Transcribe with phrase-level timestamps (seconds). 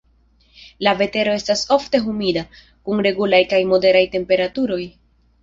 [0.85, 2.45] La vetero estas ofte humida,
[2.89, 4.81] kun regulaj kaj moderaj temperaturoj.